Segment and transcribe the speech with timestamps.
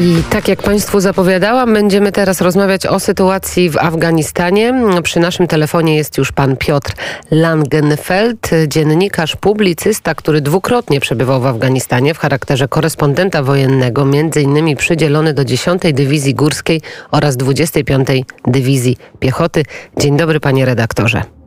[0.00, 4.74] I tak jak Państwu zapowiadałam, będziemy teraz rozmawiać o sytuacji w Afganistanie.
[5.02, 6.92] Przy naszym telefonie jest już pan Piotr
[7.30, 15.34] Langenfeld, dziennikarz, publicysta, który dwukrotnie przebywał w Afganistanie w charakterze korespondenta wojennego, między innymi przydzielony
[15.34, 16.80] do 10 Dywizji Górskiej
[17.10, 18.08] oraz 25
[18.46, 19.62] Dywizji Piechoty.
[19.96, 21.37] Dzień dobry panie redaktorze.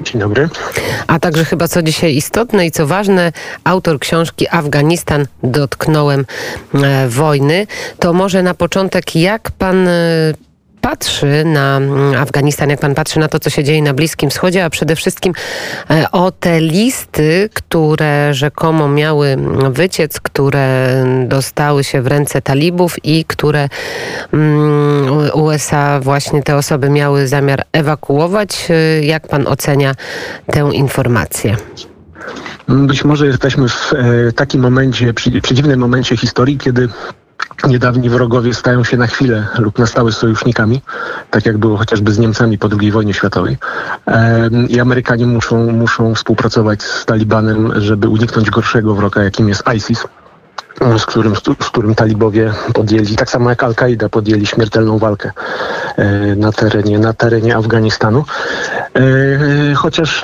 [0.00, 0.48] Dzień dobry.
[1.06, 3.32] A także chyba co dzisiaj istotne i co ważne,
[3.64, 6.24] autor książki Afganistan dotknąłem
[6.74, 7.66] e, wojny.
[7.98, 9.92] To może na początek, jak pan e,
[10.82, 14.64] patrzy na mm, Afganistan, jak pan patrzy na to, co się dzieje na Bliskim Wschodzie,
[14.64, 15.32] a przede wszystkim
[15.90, 19.36] e, o te listy, które rzekomo miały
[19.70, 20.88] wyciec, które
[21.28, 23.68] dostały się w ręce talibów i które
[24.32, 28.68] mm, USA właśnie te osoby miały zamiar ewakuować.
[28.70, 29.94] E, jak pan ocenia
[30.46, 31.56] tę informację?
[32.68, 36.88] Być może jesteśmy w e, takim momencie, przedziwnym momencie historii, kiedy
[37.66, 40.82] niedawni wrogowie stają się na chwilę lub na stałe sojusznikami,
[41.30, 43.56] tak jak było chociażby z Niemcami po II wojnie światowej.
[44.68, 50.04] I Amerykanie muszą, muszą współpracować z Talibanem, żeby uniknąć gorszego wroga, jakim jest ISIS
[50.98, 55.32] z którym, z którym talibowie podjęli, tak samo jak Al-Kaida podjęli śmiertelną walkę
[55.96, 58.24] e, na terenie, na terenie Afganistanu.
[58.94, 60.22] E, chociaż,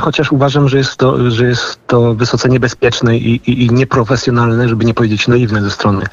[0.00, 4.84] chociaż uważam, że jest to, że jest to wysoce niebezpieczne i, i, i nieprofesjonalne, żeby
[4.84, 6.06] nie powiedzieć naiwne ze strony,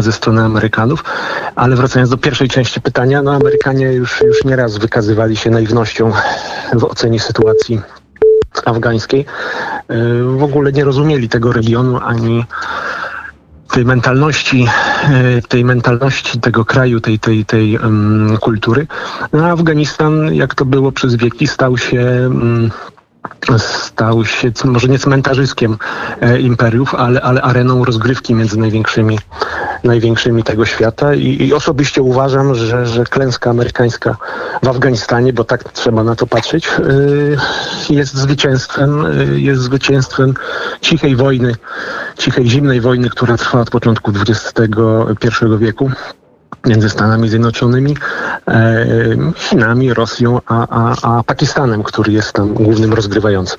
[0.00, 1.04] ze strony Amerykanów.
[1.56, 6.12] Ale wracając do pierwszej części pytania, no Amerykanie już, już nieraz wykazywali się naiwnością
[6.72, 7.80] w ocenie sytuacji
[8.64, 9.26] afgańskiej.
[9.88, 12.44] E, w ogóle nie rozumieli tego regionu ani
[13.72, 14.66] tej mentalności,
[15.04, 18.86] e, tej mentalności tego kraju, tej, tej, tej um, kultury.
[19.32, 22.70] No, Afganistan, jak to było przez wieki, stał się um,
[23.58, 25.78] stał się może nie cmentarzyskiem
[26.20, 29.18] e, imperiów, ale, ale areną rozgrywki między największymi,
[29.84, 31.14] największymi tego świata.
[31.14, 34.16] I, i osobiście uważam, że, że klęska amerykańska
[34.62, 36.72] w Afganistanie, bo tak trzeba na to patrzeć, e,
[37.94, 40.34] jest zwycięstwem, e, jest zwycięstwem
[40.80, 41.54] cichej wojny,
[42.18, 45.90] cichej zimnej wojny, która trwa od początku XXI wieku
[46.66, 47.96] między Stanami Zjednoczonymi,
[48.48, 48.86] e,
[49.36, 53.58] Chinami, Rosją, a, a, a Pakistanem, który jest tam głównym rozgrywającym.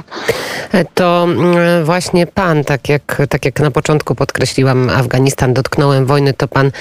[0.93, 6.47] To mm, właśnie pan, tak jak, tak jak na początku podkreśliłam, Afganistan dotknąłem wojny, to
[6.47, 6.71] pan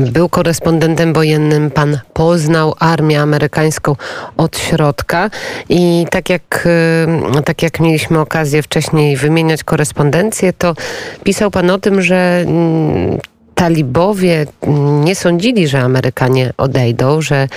[0.00, 3.96] był korespondentem wojennym, pan poznał armię amerykańską
[4.36, 5.30] od środka
[5.68, 6.68] i tak jak,
[7.44, 10.74] tak jak mieliśmy okazję wcześniej wymieniać korespondencję, to
[11.24, 13.18] pisał pan o tym, że mm,
[13.58, 14.46] talibowie
[15.04, 17.48] nie sądzili, że Amerykanie odejdą, że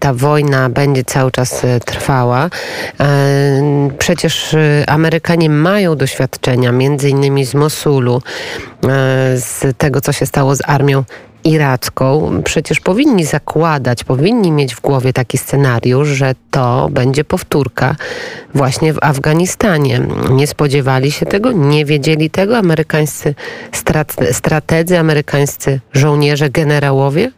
[0.00, 2.50] ta wojna będzie cały czas e, trwała.
[3.00, 8.22] E, przecież e, Amerykanie mają doświadczenia, między innymi z Mosulu,
[9.34, 11.04] z tego, co się stało z armią
[11.44, 17.96] iracką, przecież powinni zakładać, powinni mieć w głowie taki scenariusz, że to będzie powtórka
[18.54, 20.00] właśnie w Afganistanie.
[20.30, 23.34] Nie spodziewali się tego, nie wiedzieli tego amerykańscy
[24.32, 27.32] strategzy, amerykańscy żołnierze, generałowie?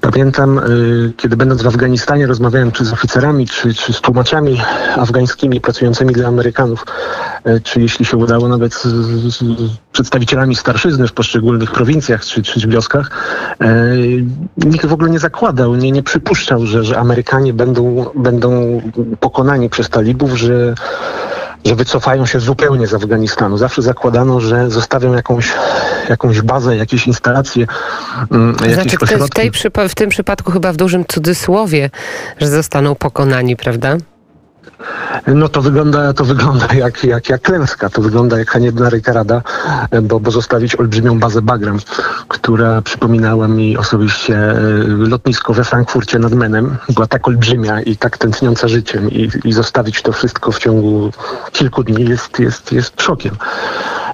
[0.00, 4.60] Pamiętam, y, kiedy będąc w Afganistanie rozmawiałem czy z oficerami, czy, czy z tłumaczami
[4.96, 6.86] afgańskimi pracującymi dla Amerykanów,
[7.46, 9.42] y, czy jeśli się udało nawet z, z, z
[9.92, 13.10] przedstawicielami starszyzny w poszczególnych prowincjach czy, czy wioskach,
[13.62, 14.24] y,
[14.56, 18.80] nikt w ogóle nie zakładał, nie, nie przypuszczał, że, że Amerykanie będą, będą
[19.20, 20.74] pokonani przez talibów, że
[21.64, 23.58] że wycofają się zupełnie z Afganistanu.
[23.58, 25.52] Zawsze zakładano, że zostawią jakąś,
[26.08, 27.66] jakąś bazę, jakieś instalacje,
[28.30, 29.50] mm, jakieś znaczy, w, tej,
[29.88, 31.90] w tym przypadku chyba w dużym cudzysłowie,
[32.38, 33.96] że zostaną pokonani, prawda?
[35.26, 39.42] No to wygląda, to wygląda jak, jak, jak klęska, to wygląda jak haniebna rejterada,
[40.02, 41.78] bo, bo zostawić olbrzymią bazę Bagram,
[42.28, 48.18] która przypominała mi osobiście e, lotnisko we Frankfurcie nad Menem, była tak olbrzymia i tak
[48.18, 51.10] tętniąca życiem i, i zostawić to wszystko w ciągu
[51.52, 53.36] kilku dni jest, jest, jest szokiem.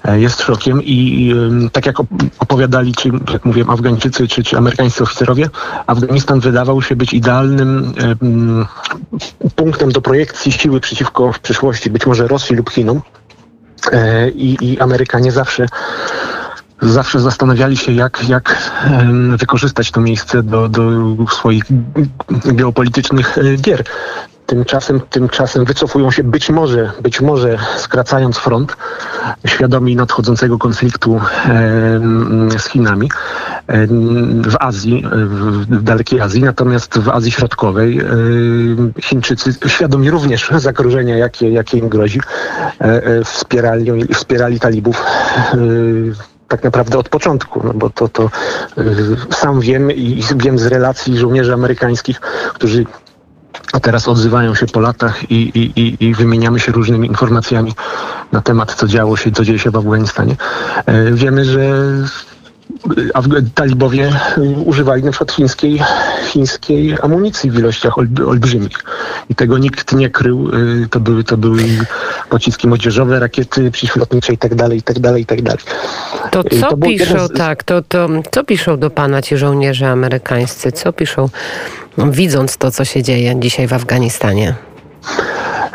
[0.05, 1.35] E, jest szokiem i
[1.73, 1.97] tak jak
[2.39, 5.49] opowiadali, czy jak mówiłem, Afgańczycy, czy, czy amerykańscy oficerowie,
[5.87, 7.93] Afganistan wydawał się być idealnym
[9.57, 13.01] punktem do projekcji siły przeciwko w przyszłości być może Rosji lub Chinom.
[13.93, 15.67] E, I, i Amerykanie zawsze
[16.83, 18.73] zawsze zastanawiali się, jak, jak
[19.37, 20.83] wykorzystać to miejsce do, do
[21.31, 21.65] swoich
[22.45, 23.85] geopolitycznych e, gier.
[24.51, 28.77] Tymczasem, tymczasem wycofują się być może, być może skracając front,
[29.47, 31.21] świadomi nadchodzącego konfliktu
[32.59, 33.11] z Chinami
[34.45, 35.05] w Azji,
[35.71, 38.01] w dalekiej Azji, natomiast w Azji Środkowej
[39.03, 42.21] Chińczycy, świadomi również zagrożenia, jakie, jakie im grozi,
[42.81, 45.03] e, e, wspierali, wspierali talibów
[46.49, 48.31] tak naprawdę od początku, no bo to, to
[49.31, 52.21] sam wiem i wiem z relacji żołnierzy amerykańskich,
[52.55, 52.85] którzy
[53.73, 57.73] a teraz odzywają się po latach i, i, i, i, wymieniamy się różnymi informacjami
[58.33, 60.37] na temat, co działo się, co dzieje się w Afganistanie.
[61.13, 61.85] Wiemy, że
[63.55, 64.11] talibowie
[64.65, 65.83] używali na przykład chińskiej,
[66.25, 68.85] chińskiej amunicji w ilościach olbrzymich.
[69.29, 70.51] I tego nikt nie krył.
[70.55, 71.63] Y, to były, to były
[72.29, 75.61] pociski młodzieżowe, rakiety przeciwlotnicze i tak dalej, i tak dalej, i tak dalej.
[76.31, 80.73] To co to piszą, tak, to, to co piszą do pana ci żołnierze amerykańscy?
[80.73, 81.29] Co piszą,
[81.99, 84.55] widząc to, co się dzieje dzisiaj w Afganistanie?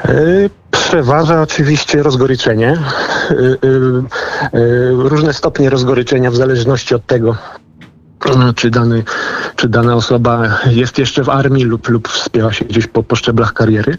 [0.10, 2.78] Y, przeważa oczywiście rozgoryczenie.
[3.32, 3.36] Y,
[4.54, 7.36] y, różne stopnie rozgoryczenia w zależności od tego,
[8.56, 9.04] czy, dany,
[9.56, 13.54] czy dana osoba jest jeszcze w armii lub, lub wspiera się gdzieś po, po szczeblach
[13.54, 13.98] kariery.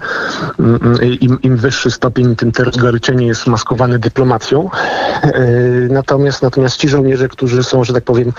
[1.20, 4.70] Im, Im wyższy stopień, tym to rozgoryczenie jest maskowane dyplomacją.
[5.90, 8.32] Natomiast, natomiast ci żołnierze, którzy są, że tak powiem,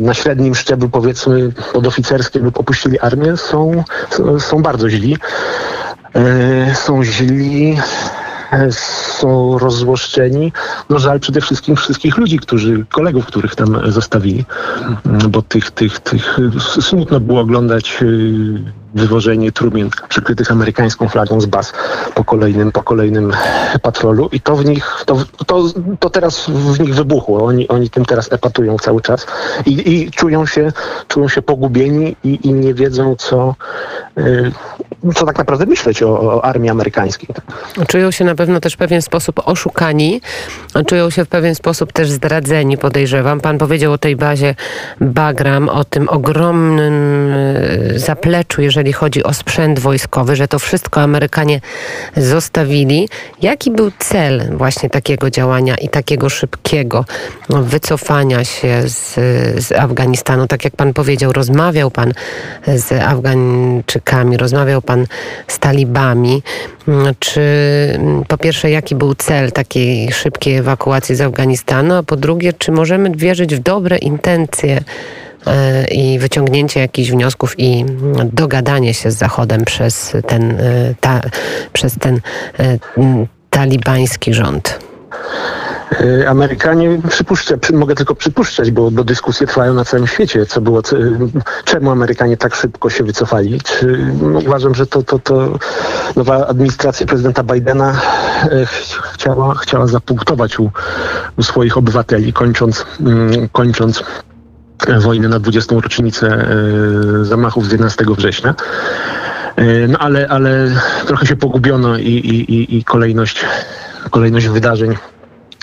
[0.00, 3.84] na średnim szczeblu, powiedzmy podoficerskim lub opuścili armię, są,
[4.38, 5.16] są bardzo źli.
[6.14, 7.76] E, są źli,
[8.52, 10.52] e, są rozzłoszczeni.
[10.90, 14.44] No żal przede wszystkim wszystkich ludzi, którzy, kolegów, których tam zostawili,
[15.28, 16.38] bo tych, tych, tych
[16.80, 21.72] smutno było oglądać y, wywożenie trumien przykrytych amerykańską flagą z baz
[22.14, 23.32] po kolejnym, po kolejnym
[23.82, 25.16] patrolu i to w nich, to,
[25.46, 25.64] to,
[26.00, 27.44] to teraz w nich wybuchło.
[27.44, 29.26] Oni, oni tym teraz epatują cały czas
[29.66, 30.72] i, i czują, się,
[31.08, 33.54] czują się pogubieni i, i nie wiedzą, co,
[35.14, 37.28] co tak naprawdę myśleć o, o armii amerykańskiej.
[37.88, 40.20] Czują się na pewno też w pewien sposób oszukani,
[40.86, 43.40] czują się w pewien sposób też zdradzeni, podejrzewam.
[43.40, 44.54] Pan powiedział o tej bazie
[45.00, 51.60] Bagram, o tym ogromnym y, zapleczu, jeżeli chodzi o sprzęt wojskowy, że to wszystko Amerykanie
[52.16, 53.08] zostawili.
[53.42, 57.04] Jaki był cel właśnie takiego działania i takiego szybkiego
[57.48, 59.14] wycofania się z,
[59.64, 60.46] z Afganistanu?
[60.46, 62.12] Tak jak pan powiedział, rozmawiał pan
[62.66, 64.91] z Afgańczykami, rozmawiał pan
[65.48, 66.42] z talibami.
[67.18, 67.42] Czy
[68.28, 73.10] po pierwsze, jaki był cel takiej szybkiej ewakuacji z Afganistanu, a po drugie, czy możemy
[73.10, 74.80] wierzyć w dobre intencje
[75.46, 77.84] E, i wyciągnięcie jakichś wniosków i
[78.32, 81.20] dogadanie się z Zachodem przez ten, e, ta,
[81.72, 82.20] przez ten
[82.58, 82.78] e,
[83.50, 84.78] talibański rząd.
[86.28, 90.82] Amerykanie przypuszcza, mogę tylko przypuszczać, bo, bo dyskusje trwają na całym świecie, co było,
[91.64, 93.60] czemu Amerykanie tak szybko się wycofali.
[93.60, 95.58] Czy, no, uważam, że to, to, to
[96.16, 98.00] nowa administracja prezydenta Bidena
[99.12, 100.70] chciała, chciała zapunktować u,
[101.36, 104.04] u swoich obywateli, kończąc, mm, kończąc
[105.00, 105.74] wojny na 20.
[105.74, 108.54] rocznicę e, zamachów z 11 września.
[109.56, 110.70] E, no ale, ale
[111.06, 113.44] trochę się pogubiono i, i, i kolejność,
[114.10, 114.96] kolejność wydarzeń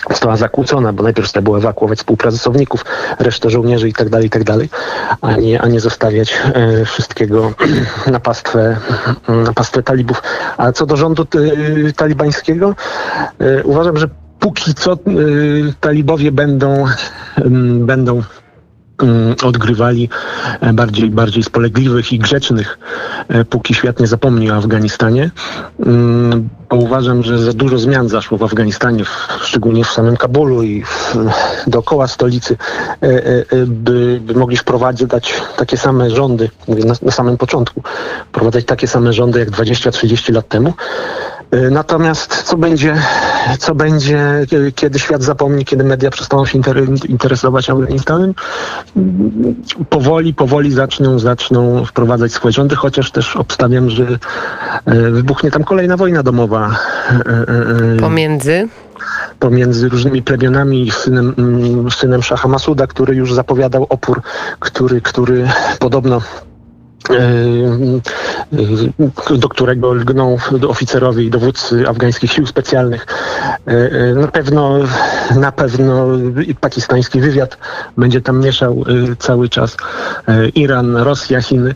[0.08, 2.84] została zakłócona, bo najpierw trzeba było ewakuować współpracowników,
[3.18, 4.42] resztę żołnierzy i tak dalej, i tak
[5.20, 7.52] a nie, a nie zostawiać e, wszystkiego
[8.12, 8.76] na pastwę,
[9.28, 10.22] na pastwę talibów.
[10.56, 11.26] A co do rządu
[11.96, 12.74] talibańskiego,
[13.64, 14.08] uważam, że
[14.38, 14.96] póki co
[15.80, 16.86] talibowie będą,
[17.80, 18.22] będą
[19.02, 20.08] Mm, odgrywali
[20.60, 22.78] e, bardziej, bardziej spolegliwych i grzecznych,
[23.28, 25.30] e, póki świat nie zapomni o Afganistanie.
[26.70, 29.04] Bo uważam, że za dużo zmian zaszło w Afganistanie,
[29.42, 31.16] szczególnie w samym Kabulu i w,
[31.66, 32.56] dookoła stolicy,
[33.02, 37.82] e, by, by mogli wprowadzać takie same rządy, mówię na, na samym początku,
[38.28, 40.74] wprowadzać takie same rządy jak 20-30 lat temu.
[41.70, 42.96] Natomiast co będzie,
[43.58, 46.60] co będzie, kiedy świat zapomni, kiedy media przestaną się
[47.08, 48.34] interesować Afganistanem,
[49.88, 54.06] powoli, powoli zaczną, zaczną wprowadzać swoje rządy, chociaż też obstawiam, że
[54.84, 56.76] e, wybuchnie tam kolejna wojna domowa.
[57.10, 57.14] E,
[57.94, 58.68] e, Pomiędzy?
[59.38, 64.22] pomiędzy różnymi plemionami i synem, mm, synem Szacha Masuda, który już zapowiadał opór,
[64.60, 66.20] który, który podobno
[69.30, 70.36] do którego lgną
[70.68, 73.06] oficerowie i dowódcy afgańskich sił specjalnych.
[74.16, 74.78] Na pewno,
[75.36, 76.06] na pewno
[76.60, 77.58] pakistański wywiad
[77.96, 78.84] będzie tam mieszał
[79.18, 79.76] cały czas.
[80.54, 81.74] Iran, Rosja, Chiny.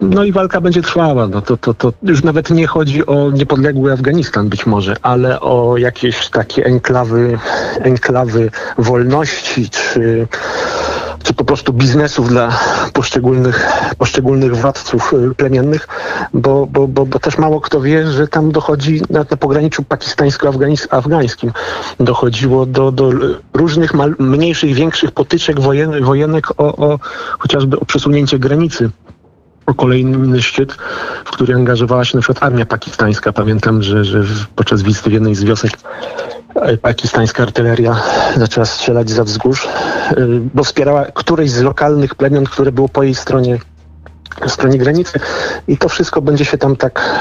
[0.00, 1.26] No i walka będzie trwała.
[1.28, 5.76] No to, to, to już nawet nie chodzi o niepodległy Afganistan być może, ale o
[5.76, 7.38] jakieś takie enklawy,
[7.80, 10.26] enklawy wolności czy
[11.22, 12.60] czy po prostu biznesów dla
[12.92, 13.66] poszczególnych,
[13.98, 15.88] poszczególnych władców y, plemiennych,
[16.34, 21.52] bo, bo, bo, bo też mało kto wie, że tam dochodzi na, na pograniczu pakistańsko-afgańskim
[22.00, 23.10] dochodziło do, do
[23.54, 26.98] różnych mal, mniejszych, większych potyczek wojen, wojenek o, o
[27.38, 28.90] chociażby o przesunięcie granicy
[29.66, 30.72] o kolejny szczyt,
[31.24, 33.32] w który angażowała się na przykład armia pakistańska.
[33.32, 34.22] Pamiętam, że, że
[34.56, 35.70] podczas wizyty w jednej z wiosek
[36.54, 37.96] e, pakistańska artyleria
[38.36, 40.16] zaczęła strzelać za wzgórz, e,
[40.54, 43.58] bo wspierała któreś z lokalnych plemion, które było po jej stronie
[44.46, 45.20] stronie granicy.
[45.68, 47.20] I to wszystko będzie się tam tak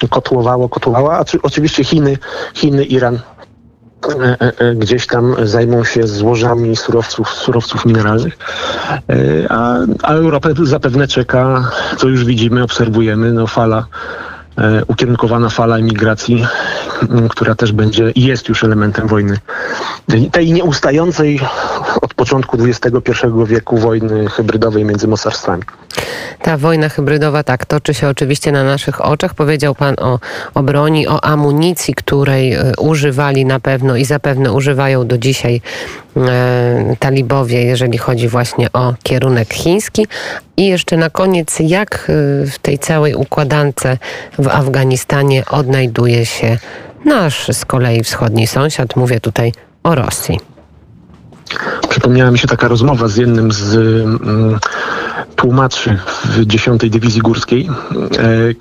[0.00, 2.18] yy, kotłowało, kotłowało, a czy, oczywiście Chiny,
[2.54, 3.14] Chiny, Iran.
[3.14, 3.37] e, e,
[4.76, 8.38] gdzieś tam zajmą się złożami surowców, surowców mineralnych,
[9.10, 13.86] e, a, a Europę zapewne czeka, co już widzimy, obserwujemy, no fala
[14.86, 16.46] ukierunkowana fala emigracji,
[17.28, 19.38] która też będzie i jest już elementem wojny.
[20.32, 21.40] Tej nieustającej
[22.00, 23.12] od początku XXI
[23.46, 25.62] wieku wojny hybrydowej między mocarstwami.
[26.42, 29.34] Ta wojna hybrydowa tak toczy się oczywiście na naszych oczach.
[29.34, 30.18] Powiedział Pan o,
[30.54, 35.60] o broni, o amunicji, której e, używali na pewno i zapewne używają do dzisiaj e,
[36.98, 40.06] talibowie, jeżeli chodzi właśnie o kierunek chiński.
[40.56, 43.82] I jeszcze na koniec, jak e, w tej całej układance
[44.38, 46.58] w Afganistanie odnajduje się
[47.04, 48.96] nasz z kolei wschodni sąsiad?
[48.96, 50.40] Mówię tutaj o Rosji.
[51.88, 54.58] Przypomniała mi się taka rozmowa z jednym z mm,
[55.36, 58.54] tłumaczy w 10 Dywizji Górskiej, e,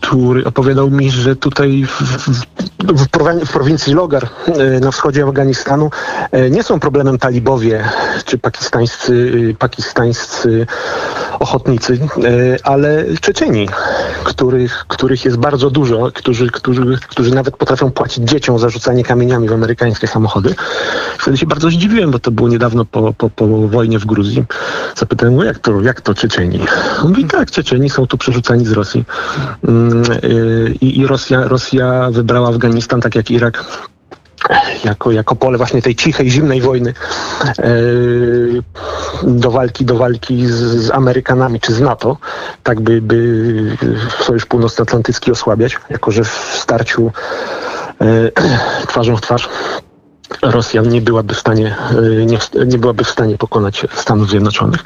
[0.00, 2.42] który opowiadał mi, że tutaj w, w,
[2.78, 5.90] w, prowincji Logar e, na wschodzie Afganistanu
[6.32, 7.84] e, nie są problemem talibowie
[8.24, 10.66] czy pakistańscy, pakistańscy
[11.38, 11.98] ochotnicy,
[12.62, 13.68] ale Czeczeni,
[14.24, 19.48] których, których jest bardzo dużo, którzy, którzy, którzy nawet potrafią płacić dzieciom za rzucanie kamieniami
[19.48, 20.54] w amerykańskie samochody.
[21.18, 24.44] Wtedy się bardzo zdziwiłem, bo to było niedawno po, po, po wojnie w Gruzji.
[24.96, 26.60] Zapytałem go, jak to, jak to Czeczeni?
[27.02, 29.04] On mówi, tak, Czeczeni są tu przerzucani z Rosji.
[29.68, 32.67] Mm, y, I, i Rosja, Rosja wybrała Afganistan,
[33.02, 33.64] tak jak Irak,
[34.84, 36.94] jako, jako pole właśnie tej cichej, zimnej wojny
[37.58, 37.72] e,
[39.22, 42.16] do walki, do walki z, z, Amerykanami czy z NATO,
[42.62, 43.76] tak by, by
[44.20, 47.12] Sojusz Północnoatlantycki osłabiać, jako że w starciu
[48.00, 48.30] e,
[48.88, 49.48] twarzą w twarz
[50.42, 51.76] Rosja nie byłaby w stanie,
[52.20, 54.84] e, nie, nie, byłaby w stanie pokonać Stanów Zjednoczonych.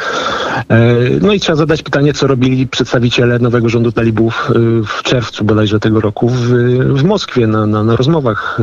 [0.68, 0.86] E,
[1.20, 5.80] no i trzeba zadać pytanie, co robili przedstawiciele nowego rządu talibów e, w czerwcu bodajże
[5.80, 6.48] tego roku w,
[6.94, 8.58] w Moskwie na, na, na rozmowach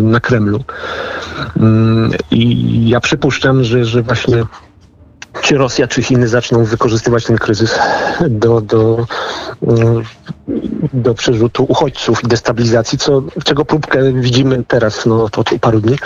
[0.00, 0.64] na Kremlu.
[1.56, 4.44] Mm, I ja przypuszczam, że, że właśnie
[5.42, 7.78] czy Rosja, czy Chiny zaczną wykorzystywać ten kryzys
[8.28, 9.06] do, do,
[10.92, 15.96] do przerzutu uchodźców i destabilizacji, co, czego próbkę widzimy teraz no, od paru dni,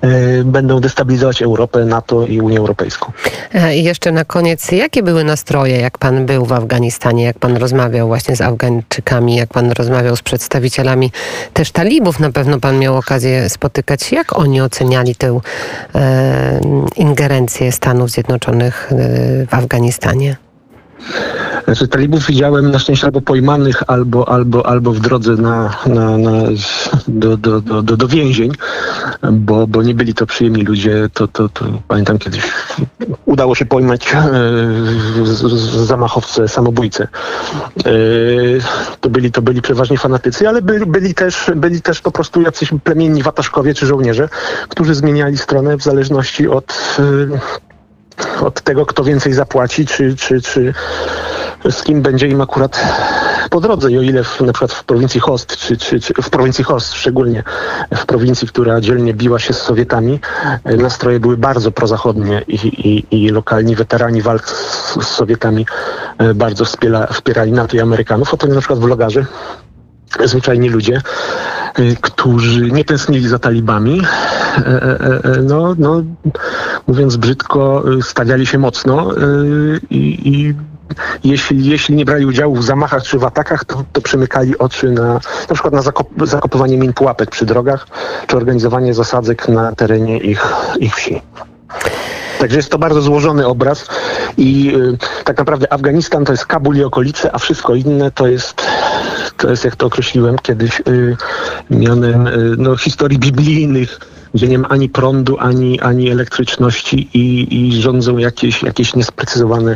[0.00, 3.12] e, będą destabilizować Europę, NATO i Unię Europejską.
[3.54, 7.56] E, I jeszcze na koniec, jakie były nastroje, jak pan był w Afganistanie, jak pan
[7.56, 11.12] rozmawiał właśnie z Afgańczykami, jak pan rozmawiał z przedstawicielami
[11.52, 15.40] też talibów, na pewno pan miał okazję spotykać, jak oni oceniali tę
[15.94, 16.60] e,
[16.96, 20.36] ingerencję Stanów Zjednoczonych e, w Afganistanie?
[21.64, 26.32] Znaczy talibów widziałem na szczęście albo pojmanych, albo, albo, albo w drodze na, na, na,
[27.08, 28.50] do, do, do, do, więzień,
[29.32, 31.08] bo, bo nie byli to przyjemni ludzie.
[31.12, 32.42] To, to, to pamiętam kiedyś
[33.24, 37.08] udało się pojmać e, zamachowce, samobójce.
[37.78, 37.90] E,
[39.00, 42.70] to, byli, to byli przeważnie fanatycy, ale byli, byli, też, byli też po prostu jacyś
[42.84, 44.28] plemienni wataszkowie czy żołnierze,
[44.68, 47.58] którzy zmieniali stronę w zależności od e,
[48.40, 50.74] od tego, kto więcej zapłaci, czy, czy, czy
[51.70, 52.80] z kim będzie im akurat
[53.50, 53.90] po drodze.
[53.90, 56.94] I o ile w, na przykład w prowincji Host, czy, czy, czy w prowincji Host
[56.94, 57.42] szczególnie,
[57.94, 60.20] w prowincji, która dzielnie biła się z Sowietami,
[60.64, 65.66] e, nastroje były bardzo prozachodnie i, i, i lokalni weterani walk z, z Sowietami
[66.18, 68.34] e, bardzo wspiera, wspierali NATO i Amerykanów.
[68.34, 69.26] Oto na przykład w Logarze
[70.24, 71.00] zwyczajni ludzie,
[71.78, 74.02] y, którzy nie tęsknili za talibami,
[74.58, 76.02] e, e, e, no, no,
[76.86, 80.54] mówiąc brzydko, y, stawiali się mocno y, i, i
[81.24, 85.20] jeśli, jeśli nie brali udziału w zamachach czy w atakach, to, to przymykali oczy na
[85.48, 87.86] na przykład na zakop, zakopywanie min pułapek przy drogach,
[88.26, 91.22] czy organizowanie zasadzek na terenie ich, ich wsi.
[92.38, 93.88] Także jest to bardzo złożony obraz
[94.38, 98.62] i y, tak naprawdę Afganistan to jest Kabul i okolice, a wszystko inne to jest
[99.36, 101.16] to jest, jak to określiłem kiedyś, y,
[101.70, 104.00] mianem y, no, historii biblijnych,
[104.34, 109.74] gdzie nie ma ani prądu, ani, ani elektryczności i, i rządzą jakieś, jakieś niesprecyzowane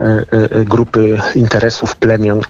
[0.00, 2.40] e, e, grupy interesów, plemion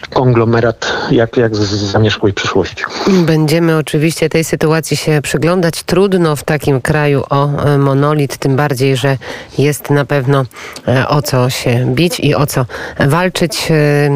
[0.00, 2.84] konglomerat jak, jak z zamierzchłej przyszłości.
[3.26, 5.82] Będziemy oczywiście tej sytuacji się przyglądać.
[5.82, 9.16] Trudno w takim kraju o e, monolit, tym bardziej, że
[9.58, 10.44] jest na pewno
[10.88, 12.66] e, o co się bić i o co
[13.00, 13.68] walczyć.
[13.70, 14.10] E,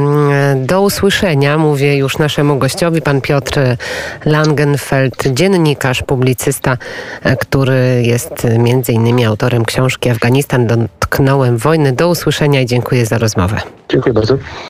[0.57, 3.61] do usłyszenia, mówię już naszemu gościowi, pan Piotr
[4.25, 6.77] Langenfeld, dziennikarz, publicysta,
[7.41, 11.93] który jest między innymi autorem książki Afganistan dotknąłem wojny.
[11.93, 13.61] Do usłyszenia i dziękuję za rozmowę.
[13.89, 14.39] Dziękuję bardzo.